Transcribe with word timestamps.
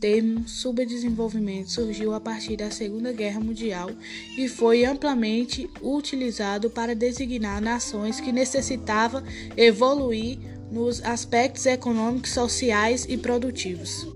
termo 0.00 0.46
subdesenvolvimento 0.46 1.70
surgiu 1.70 2.14
a 2.14 2.20
partir 2.20 2.56
da 2.56 2.70
Segunda 2.70 3.12
Guerra 3.12 3.40
Mundial 3.40 3.90
e 4.36 4.48
foi 4.48 4.84
amplamente 4.84 5.68
utilizado 5.82 6.70
para 6.70 6.94
designar 6.94 7.60
nações 7.60 8.20
que 8.20 8.32
necessitavam 8.32 9.22
evoluir 9.56 10.38
nos 10.70 11.02
aspectos 11.02 11.66
econômicos, 11.66 12.30
sociais 12.30 13.06
e 13.08 13.16
produtivos. 13.16 14.06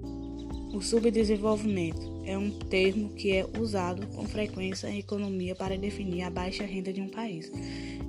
O 0.72 0.80
subdesenvolvimento 0.80 2.12
é 2.24 2.38
um 2.38 2.50
termo 2.50 3.10
que 3.10 3.32
é 3.32 3.46
usado 3.58 4.06
com 4.08 4.24
frequência 4.26 4.88
em 4.88 5.00
economia 5.00 5.54
para 5.54 5.76
definir 5.76 6.22
a 6.22 6.30
baixa 6.30 6.64
renda 6.64 6.92
de 6.92 7.00
um 7.00 7.08
país. 7.08 7.50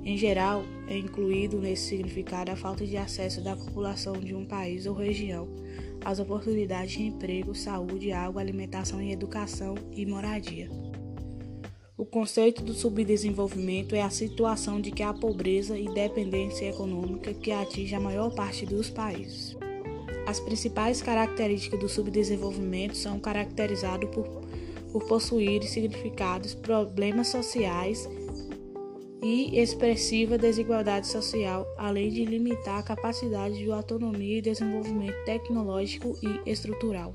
Em 0.04 0.16
geral, 0.16 0.64
é 0.86 0.96
incluído 0.96 1.58
nesse 1.58 1.88
significado 1.88 2.50
a 2.50 2.56
falta 2.56 2.86
de 2.86 2.96
acesso 2.96 3.40
da 3.40 3.56
população 3.56 4.14
de 4.14 4.34
um 4.34 4.44
país 4.44 4.86
ou 4.86 4.94
região 4.94 5.48
às 6.04 6.18
oportunidades 6.18 6.92
de 6.92 7.02
emprego, 7.02 7.54
saúde, 7.54 8.12
água, 8.12 8.40
alimentação 8.40 9.00
e 9.00 9.12
educação 9.12 9.74
e 9.92 10.04
moradia. 10.04 10.68
O 11.96 12.04
conceito 12.04 12.62
do 12.62 12.74
subdesenvolvimento 12.74 13.94
é 13.94 14.02
a 14.02 14.10
situação 14.10 14.80
de 14.80 14.90
que 14.90 15.02
há 15.02 15.14
pobreza 15.14 15.78
e 15.78 15.86
dependência 15.92 16.68
econômica 16.68 17.32
que 17.32 17.52
atinge 17.52 17.94
a 17.94 18.00
maior 18.00 18.34
parte 18.34 18.66
dos 18.66 18.90
países. 18.90 19.56
As 20.26 20.40
principais 20.40 21.00
características 21.00 21.78
do 21.78 21.88
subdesenvolvimento 21.88 22.96
são 22.96 23.20
caracterizadas 23.20 24.10
por, 24.10 24.26
por 24.90 25.04
possuir 25.06 25.62
significados, 25.62 26.54
problemas 26.54 27.28
sociais 27.28 28.08
e 29.24 29.58
expressiva 29.58 30.36
desigualdade 30.36 31.06
social, 31.06 31.66
além 31.78 32.10
de 32.10 32.26
limitar 32.26 32.80
a 32.80 32.82
capacidade 32.82 33.56
de 33.56 33.70
autonomia 33.70 34.36
e 34.36 34.42
desenvolvimento 34.42 35.16
tecnológico 35.24 36.14
e 36.22 36.50
estrutural. 36.50 37.14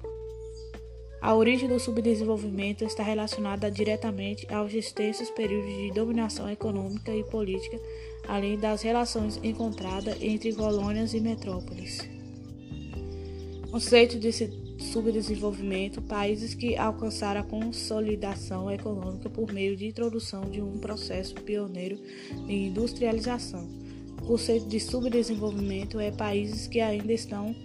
A 1.22 1.36
origem 1.36 1.70
do 1.70 1.80
subdesenvolvimento 1.80 2.84
está 2.84 3.04
relacionada 3.04 3.70
diretamente 3.70 4.52
aos 4.52 4.74
extensos 4.74 5.30
períodos 5.30 5.72
de 5.72 5.92
dominação 5.92 6.50
econômica 6.50 7.14
e 7.14 7.24
política, 7.26 7.80
além 8.28 8.58
das 8.58 8.82
relações 8.82 9.40
encontradas 9.44 10.18
entre 10.20 10.52
colônias 10.56 11.14
e 11.14 11.20
metrópoles. 11.20 12.10
Conceito 13.70 14.18
de 14.18 14.32
subdesenvolvimento: 14.92 16.02
países 16.02 16.54
que 16.54 16.76
alcançaram 16.76 17.42
a 17.42 17.44
consolidação 17.44 18.70
econômica 18.70 19.30
por 19.30 19.52
meio 19.52 19.76
de 19.76 19.88
introdução 19.88 20.50
de 20.50 20.62
um 20.62 20.78
processo 20.78 21.36
pioneiro 21.36 21.98
de 22.46 22.54
industrialização. 22.54 23.68
O 24.22 24.26
conceito 24.26 24.68
de 24.68 24.80
subdesenvolvimento 24.80 26.00
é 26.00 26.12
países 26.12 26.68
que 26.68 26.80
ainda 26.80 27.14
estão 27.14 27.56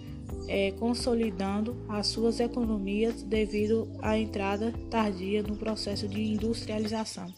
é, 0.47 0.71
consolidando 0.71 1.75
as 1.89 2.07
suas 2.07 2.39
economias 2.39 3.23
devido 3.23 3.87
à 4.01 4.17
entrada 4.17 4.73
tardia 4.89 5.43
no 5.43 5.55
processo 5.55 6.07
de 6.07 6.21
industrialização. 6.21 7.33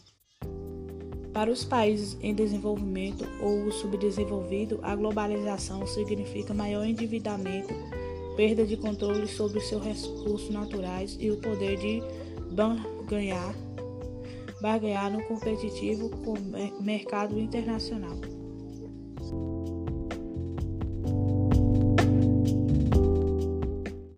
Para 1.32 1.50
os 1.50 1.64
países 1.64 2.16
em 2.20 2.34
desenvolvimento 2.34 3.24
ou 3.40 3.70
subdesenvolvido, 3.70 4.80
a 4.82 4.96
globalização 4.96 5.86
significa 5.86 6.52
maior 6.52 6.84
endividamento, 6.84 7.72
perda 8.38 8.64
de 8.64 8.76
controle 8.76 9.26
sobre 9.26 9.58
seus 9.60 9.82
recursos 9.82 10.48
naturais 10.50 11.16
e 11.18 11.28
o 11.28 11.38
poder 11.38 11.76
de 11.76 12.00
barganhar, 12.52 13.52
barganhar 14.62 15.10
no 15.10 15.24
competitivo 15.24 16.08
mercado 16.80 17.36
internacional. 17.36 18.16